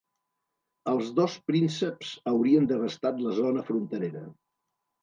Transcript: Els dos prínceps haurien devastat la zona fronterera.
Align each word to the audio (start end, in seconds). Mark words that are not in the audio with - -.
Els 0.93 1.11
dos 1.19 1.35
prínceps 1.51 2.15
haurien 2.33 2.67
devastat 2.75 3.25
la 3.29 3.39
zona 3.45 3.69
fronterera. 3.71 4.27